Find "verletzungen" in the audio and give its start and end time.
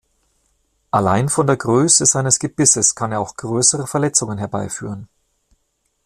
3.85-4.39